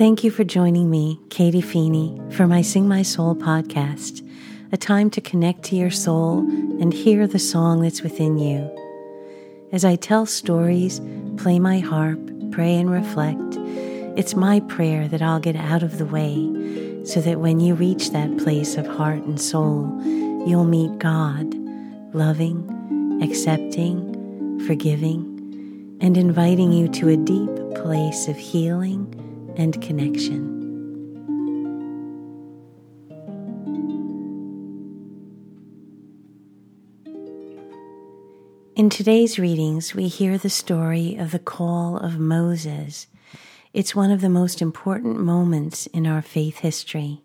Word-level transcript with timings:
Thank 0.00 0.24
you 0.24 0.30
for 0.30 0.44
joining 0.44 0.88
me, 0.88 1.20
Katie 1.28 1.60
Feeney, 1.60 2.18
for 2.30 2.46
my 2.46 2.62
Sing 2.62 2.88
My 2.88 3.02
Soul 3.02 3.34
podcast, 3.34 4.26
a 4.72 4.78
time 4.78 5.10
to 5.10 5.20
connect 5.20 5.62
to 5.64 5.76
your 5.76 5.90
soul 5.90 6.38
and 6.80 6.90
hear 6.90 7.26
the 7.26 7.38
song 7.38 7.82
that's 7.82 8.00
within 8.00 8.38
you. 8.38 8.74
As 9.72 9.84
I 9.84 9.96
tell 9.96 10.24
stories, 10.24 11.02
play 11.36 11.58
my 11.58 11.80
harp, 11.80 12.18
pray, 12.50 12.76
and 12.76 12.90
reflect, 12.90 13.58
it's 14.18 14.34
my 14.34 14.60
prayer 14.60 15.06
that 15.06 15.20
I'll 15.20 15.38
get 15.38 15.54
out 15.54 15.82
of 15.82 15.98
the 15.98 16.06
way 16.06 17.04
so 17.04 17.20
that 17.20 17.40
when 17.40 17.60
you 17.60 17.74
reach 17.74 18.12
that 18.12 18.38
place 18.38 18.78
of 18.78 18.86
heart 18.86 19.22
and 19.24 19.38
soul, 19.38 19.86
you'll 20.46 20.64
meet 20.64 20.98
God, 20.98 21.54
loving, 22.14 23.20
accepting, 23.22 24.64
forgiving, 24.66 25.98
and 26.00 26.16
inviting 26.16 26.72
you 26.72 26.88
to 26.88 27.10
a 27.10 27.18
deep 27.18 27.50
place 27.74 28.28
of 28.28 28.38
healing 28.38 29.14
and 29.56 29.80
connection. 29.82 30.60
In 38.80 38.88
today's 38.88 39.38
readings, 39.38 39.94
we 39.94 40.08
hear 40.08 40.38
the 40.38 40.48
story 40.48 41.14
of 41.16 41.32
the 41.32 41.38
call 41.38 41.98
of 41.98 42.18
Moses. 42.18 43.08
It's 43.74 43.94
one 43.94 44.10
of 44.10 44.22
the 44.22 44.30
most 44.30 44.62
important 44.62 45.20
moments 45.20 45.86
in 45.88 46.06
our 46.06 46.22
faith 46.22 46.60
history. 46.60 47.20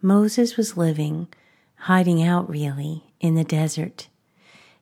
Moses 0.00 0.56
was 0.56 0.76
living, 0.76 1.28
hiding 1.74 2.22
out 2.22 2.48
really, 2.48 3.04
in 3.20 3.34
the 3.34 3.44
desert. 3.44 4.08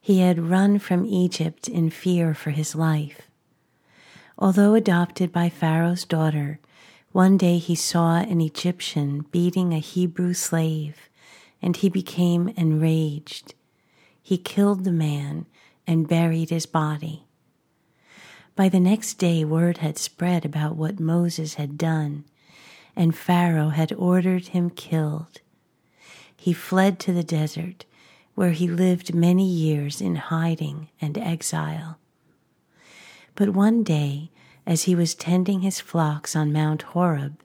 He 0.00 0.20
had 0.20 0.48
run 0.48 0.78
from 0.78 1.06
Egypt 1.06 1.66
in 1.66 1.90
fear 1.90 2.34
for 2.34 2.50
his 2.50 2.74
life. 2.76 3.22
Although 4.38 4.74
adopted 4.74 5.32
by 5.32 5.48
Pharaoh's 5.48 6.04
daughter, 6.04 6.58
one 7.12 7.36
day 7.36 7.58
he 7.58 7.76
saw 7.76 8.16
an 8.16 8.40
Egyptian 8.40 9.26
beating 9.30 9.72
a 9.72 9.78
Hebrew 9.78 10.34
slave, 10.34 11.08
and 11.62 11.76
he 11.76 11.88
became 11.88 12.48
enraged. 12.56 13.54
He 14.20 14.36
killed 14.36 14.84
the 14.84 14.92
man 14.92 15.46
and 15.86 16.08
buried 16.08 16.50
his 16.50 16.66
body. 16.66 17.26
By 18.56 18.68
the 18.68 18.80
next 18.80 19.14
day, 19.14 19.44
word 19.44 19.78
had 19.78 19.98
spread 19.98 20.44
about 20.44 20.76
what 20.76 20.98
Moses 20.98 21.54
had 21.54 21.78
done, 21.78 22.24
and 22.96 23.16
Pharaoh 23.16 23.70
had 23.70 23.92
ordered 23.92 24.48
him 24.48 24.70
killed. 24.70 25.40
He 26.36 26.52
fled 26.52 26.98
to 27.00 27.12
the 27.12 27.24
desert, 27.24 27.84
where 28.34 28.50
he 28.50 28.66
lived 28.66 29.14
many 29.14 29.46
years 29.46 30.00
in 30.00 30.16
hiding 30.16 30.88
and 31.00 31.16
exile. 31.16 31.98
But 33.34 33.50
one 33.50 33.82
day, 33.82 34.30
as 34.66 34.84
he 34.84 34.94
was 34.94 35.14
tending 35.14 35.60
his 35.60 35.80
flocks 35.80 36.36
on 36.36 36.52
Mount 36.52 36.82
Horeb, 36.82 37.40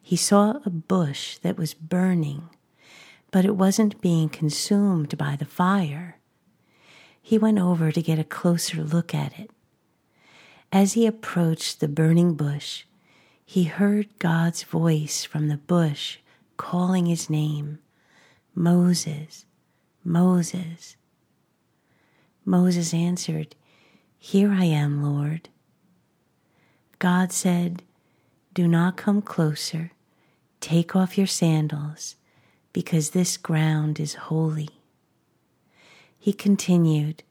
he 0.00 0.16
saw 0.16 0.58
a 0.64 0.70
bush 0.70 1.38
that 1.38 1.56
was 1.56 1.72
burning, 1.72 2.50
but 3.30 3.44
it 3.44 3.56
wasn't 3.56 4.02
being 4.02 4.28
consumed 4.28 5.16
by 5.16 5.36
the 5.36 5.46
fire. 5.46 6.18
He 7.22 7.38
went 7.38 7.58
over 7.58 7.90
to 7.90 8.02
get 8.02 8.18
a 8.18 8.24
closer 8.24 8.82
look 8.82 9.14
at 9.14 9.38
it. 9.38 9.50
As 10.70 10.92
he 10.92 11.06
approached 11.06 11.80
the 11.80 11.88
burning 11.88 12.34
bush, 12.34 12.84
he 13.46 13.64
heard 13.64 14.18
God's 14.18 14.62
voice 14.62 15.24
from 15.24 15.48
the 15.48 15.56
bush 15.56 16.18
calling 16.56 17.06
his 17.06 17.30
name 17.30 17.78
Moses, 18.54 19.46
Moses. 20.04 20.96
Moses 22.44 22.92
answered, 22.92 23.56
here 24.24 24.52
I 24.52 24.64
am, 24.64 25.02
Lord. 25.02 25.50
God 26.98 27.30
said, 27.30 27.82
Do 28.54 28.66
not 28.66 28.96
come 28.96 29.20
closer. 29.20 29.92
Take 30.60 30.96
off 30.96 31.18
your 31.18 31.26
sandals, 31.26 32.16
because 32.72 33.10
this 33.10 33.36
ground 33.36 34.00
is 34.00 34.14
holy. 34.14 34.70
He 36.18 36.32
continued, 36.32 37.22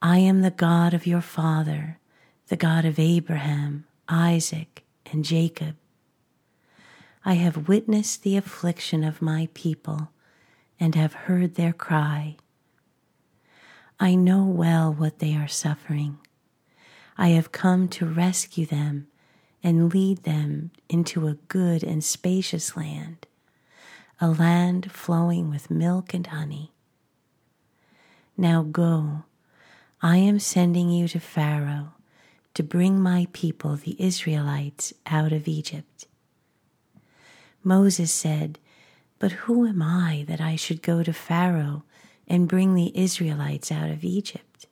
I 0.00 0.18
am 0.18 0.42
the 0.42 0.52
God 0.52 0.94
of 0.94 1.08
your 1.08 1.20
father, 1.20 1.98
the 2.46 2.56
God 2.56 2.84
of 2.84 3.00
Abraham, 3.00 3.84
Isaac, 4.08 4.84
and 5.10 5.24
Jacob. 5.24 5.74
I 7.24 7.34
have 7.34 7.66
witnessed 7.66 8.22
the 8.22 8.36
affliction 8.36 9.02
of 9.02 9.22
my 9.22 9.48
people 9.54 10.12
and 10.78 10.94
have 10.94 11.14
heard 11.26 11.56
their 11.56 11.72
cry. 11.72 12.36
I 14.02 14.16
know 14.16 14.42
well 14.42 14.92
what 14.92 15.20
they 15.20 15.36
are 15.36 15.46
suffering. 15.46 16.18
I 17.16 17.28
have 17.28 17.52
come 17.52 17.86
to 17.90 18.04
rescue 18.04 18.66
them 18.66 19.06
and 19.62 19.94
lead 19.94 20.24
them 20.24 20.72
into 20.88 21.28
a 21.28 21.36
good 21.46 21.84
and 21.84 22.02
spacious 22.02 22.76
land, 22.76 23.28
a 24.20 24.28
land 24.28 24.90
flowing 24.90 25.50
with 25.50 25.70
milk 25.70 26.14
and 26.14 26.26
honey. 26.26 26.72
Now 28.36 28.64
go, 28.64 29.22
I 30.02 30.16
am 30.16 30.40
sending 30.40 30.90
you 30.90 31.06
to 31.06 31.20
Pharaoh 31.20 31.92
to 32.54 32.64
bring 32.64 33.00
my 33.00 33.28
people, 33.32 33.76
the 33.76 33.94
Israelites, 34.00 34.92
out 35.06 35.30
of 35.30 35.46
Egypt. 35.46 36.08
Moses 37.62 38.10
said, 38.10 38.58
But 39.20 39.30
who 39.46 39.64
am 39.64 39.80
I 39.80 40.24
that 40.26 40.40
I 40.40 40.56
should 40.56 40.82
go 40.82 41.04
to 41.04 41.12
Pharaoh 41.12 41.84
and 42.32 42.48
bring 42.48 42.74
the 42.74 42.98
Israelites 42.98 43.70
out 43.70 43.90
of 43.90 44.02
Egypt? 44.02 44.66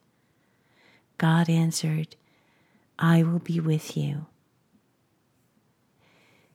God 1.19 1.47
answered, 1.47 2.15
I 2.97 3.21
will 3.21 3.37
be 3.37 3.59
with 3.59 3.95
you. 3.95 4.25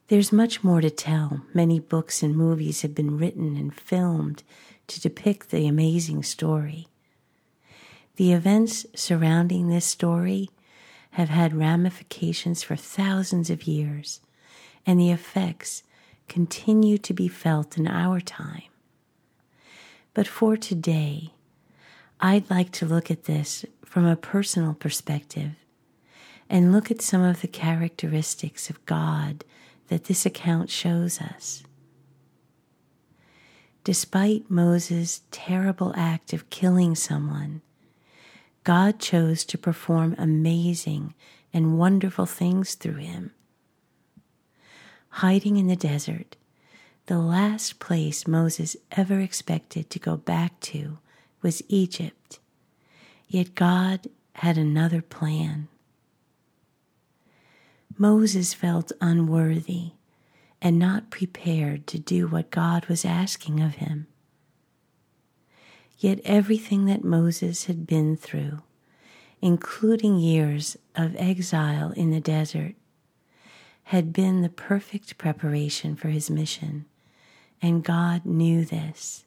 There's 0.09 0.33
much 0.33 0.65
more 0.65 0.81
to 0.81 0.89
tell. 0.89 1.43
Many 1.53 1.79
books 1.79 2.21
and 2.21 2.35
movies 2.35 2.81
have 2.81 2.93
been 2.93 3.17
written 3.17 3.55
and 3.55 3.73
filmed 3.73 4.43
to 4.87 4.99
depict 4.99 5.49
the 5.49 5.65
amazing 5.65 6.23
story. 6.23 6.87
The 8.17 8.33
events 8.33 8.85
surrounding 8.93 9.69
this 9.69 9.85
story 9.85 10.49
have 11.11 11.29
had 11.29 11.55
ramifications 11.55 12.63
for 12.63 12.75
thousands 12.75 13.49
of 13.49 13.63
years, 13.63 14.19
and 14.85 14.99
the 14.99 15.11
effects 15.11 15.83
continue 16.27 16.97
to 16.97 17.13
be 17.13 17.29
felt 17.29 17.77
in 17.77 17.87
our 17.87 18.19
time. 18.19 18.63
But 20.17 20.27
for 20.27 20.57
today, 20.57 21.29
I'd 22.19 22.49
like 22.49 22.71
to 22.71 22.87
look 22.87 23.11
at 23.11 23.25
this 23.25 23.63
from 23.85 24.03
a 24.03 24.15
personal 24.15 24.73
perspective 24.73 25.51
and 26.49 26.71
look 26.71 26.89
at 26.89 27.03
some 27.03 27.21
of 27.21 27.41
the 27.41 27.47
characteristics 27.47 28.67
of 28.71 28.83
God 28.87 29.45
that 29.89 30.05
this 30.05 30.25
account 30.25 30.71
shows 30.71 31.21
us. 31.21 31.61
Despite 33.83 34.49
Moses' 34.49 35.21
terrible 35.29 35.93
act 35.95 36.33
of 36.33 36.49
killing 36.49 36.95
someone, 36.95 37.61
God 38.63 38.97
chose 38.97 39.45
to 39.45 39.55
perform 39.55 40.15
amazing 40.17 41.13
and 41.53 41.77
wonderful 41.77 42.25
things 42.25 42.73
through 42.73 42.95
him. 42.95 43.33
Hiding 45.09 45.57
in 45.57 45.67
the 45.67 45.75
desert, 45.75 46.37
the 47.07 47.17
last 47.17 47.79
place 47.79 48.27
Moses 48.27 48.75
ever 48.91 49.21
expected 49.21 49.89
to 49.89 49.97
go 49.97 50.17
back 50.17 50.59
to 50.59 50.97
was 51.41 51.63
Egypt. 51.69 52.39
Yet 53.29 53.55
God 53.55 54.07
had 54.35 54.57
another 54.57 55.01
plan. 55.01 55.69
Moses 57.97 58.53
felt 58.53 58.91
unworthy 58.99 59.91
and 60.61 60.77
not 60.77 61.09
prepared 61.09 61.87
to 61.87 61.97
do 61.97 62.27
what 62.27 62.51
God 62.51 62.87
was 62.87 63.05
asking 63.05 63.61
of 63.61 63.75
him. 63.75 64.07
Yet 65.97 66.19
everything 66.25 66.85
that 66.87 67.05
Moses 67.05 67.65
had 67.65 67.87
been 67.87 68.17
through, 68.17 68.59
including 69.41 70.19
years 70.19 70.75
of 70.93 71.15
exile 71.15 71.91
in 71.91 72.11
the 72.11 72.19
desert, 72.19 72.75
had 73.85 74.11
been 74.11 74.41
the 74.41 74.49
perfect 74.49 75.17
preparation 75.17 75.95
for 75.95 76.09
his 76.09 76.29
mission 76.29 76.85
and 77.61 77.83
God 77.83 78.25
knew 78.25 78.65
this. 78.65 79.25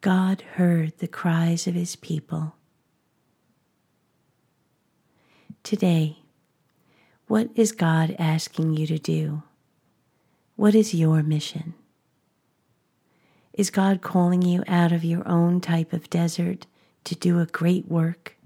God 0.00 0.42
heard 0.56 0.98
the 0.98 1.08
cries 1.08 1.66
of 1.66 1.74
his 1.74 1.96
people. 1.96 2.56
Today, 5.62 6.18
what 7.26 7.48
is 7.54 7.72
God 7.72 8.14
asking 8.18 8.76
you 8.76 8.86
to 8.86 8.98
do? 8.98 9.42
What 10.56 10.74
is 10.74 10.94
your 10.94 11.22
mission? 11.22 11.74
Is 13.54 13.70
God 13.70 14.02
calling 14.02 14.42
you 14.42 14.62
out 14.68 14.92
of 14.92 15.04
your 15.04 15.26
own 15.26 15.60
type 15.60 15.92
of 15.92 16.10
desert 16.10 16.66
to 17.04 17.14
do 17.14 17.40
a 17.40 17.46
great 17.46 17.88
work? 17.88 18.36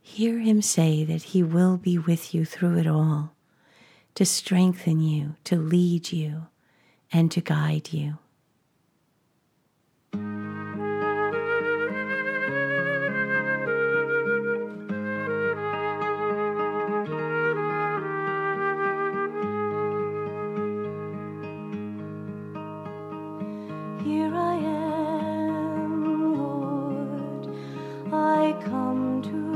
Hear 0.00 0.38
him 0.38 0.62
say 0.62 1.04
that 1.04 1.22
he 1.22 1.42
will 1.42 1.76
be 1.76 1.98
with 1.98 2.34
you 2.34 2.44
through 2.44 2.78
it 2.78 2.86
all 2.86 3.34
to 4.20 4.26
strengthen 4.26 5.00
you, 5.00 5.34
to 5.44 5.56
lead 5.56 6.12
you, 6.12 6.46
and 7.10 7.30
to 7.30 7.40
guide 7.40 7.90
you. 7.90 8.18
Here 24.04 24.34
I 24.34 24.56
am, 24.56 26.04
Lord, 26.36 27.48
I 28.12 28.54
come 28.66 29.22
to. 29.22 29.49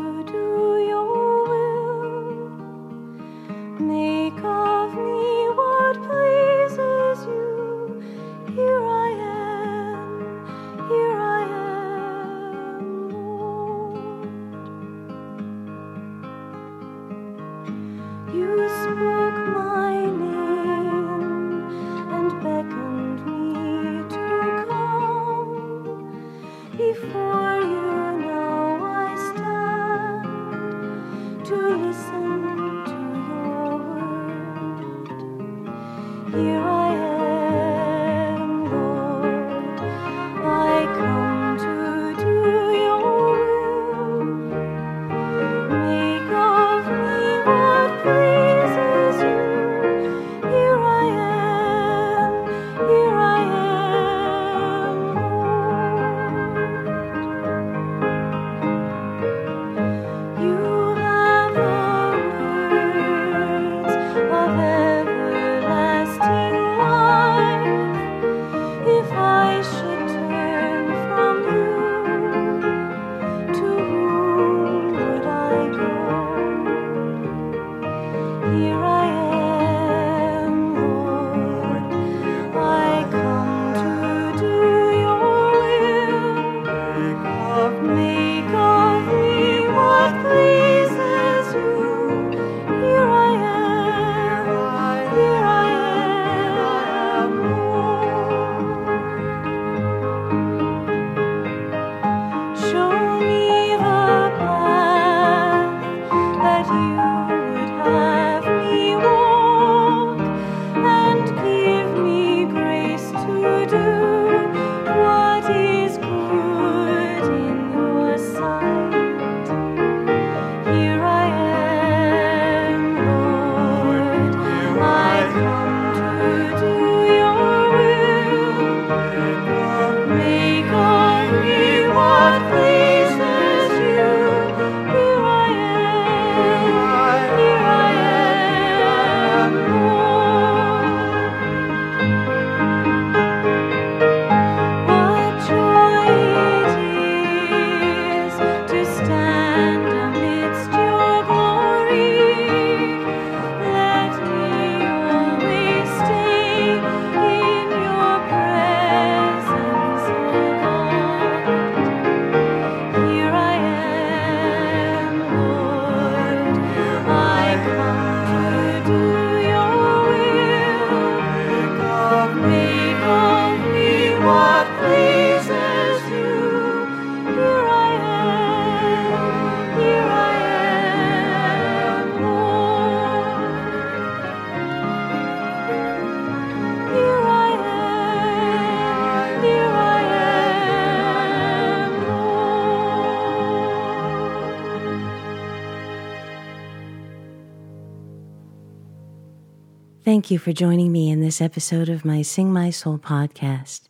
Thank 200.05 200.31
you 200.31 200.39
for 200.39 200.53
joining 200.53 200.93
me 200.93 201.11
in 201.11 201.23
this 201.23 201.41
episode 201.41 201.89
of 201.89 202.05
my 202.05 202.21
Sing 202.21 202.53
My 202.53 202.69
Soul 202.69 202.99
podcast. 202.99 203.89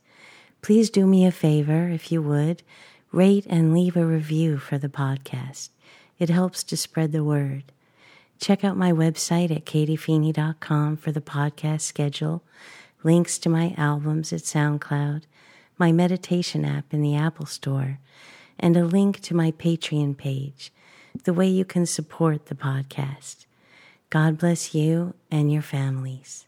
Please 0.62 0.88
do 0.88 1.06
me 1.06 1.26
a 1.26 1.33
favor, 1.33 1.88
if 1.88 2.12
you 2.12 2.23
would, 2.23 2.62
rate 3.11 3.44
and 3.50 3.75
leave 3.75 3.97
a 3.97 4.06
review 4.06 4.59
for 4.59 4.78
the 4.78 4.88
podcast. 4.88 5.71
It 6.21 6.28
helps 6.28 6.62
to 6.64 6.76
spread 6.76 7.11
the 7.11 7.25
word. 7.25 7.64
Check 8.38 8.62
out 8.62 8.76
my 8.76 8.92
website 8.92 9.50
at 9.50 9.64
katiefeeney.com 9.64 10.99
for 10.99 11.11
the 11.11 11.21
podcast 11.21 11.80
schedule, 11.80 12.44
links 13.02 13.37
to 13.38 13.49
my 13.49 13.75
albums 13.76 14.33
at 14.33 14.42
SoundCloud, 14.42 15.25
my 15.78 15.90
meditation 15.90 16.64
app 16.64 16.94
in 16.94 17.02
the 17.02 17.16
Apple 17.16 17.47
Store, 17.47 17.99
and 18.56 18.76
a 18.76 18.85
link 18.85 19.18
to 19.23 19.35
my 19.35 19.50
Patreon 19.50 20.16
page, 20.16 20.71
the 21.25 21.35
way 21.35 21.49
you 21.49 21.64
can 21.64 21.87
support 21.87 22.47
the 22.47 22.54
podcast. 22.54 23.47
God 24.14 24.38
bless 24.38 24.76
you 24.76 25.14
and 25.28 25.52
your 25.52 25.61
families. 25.61 26.47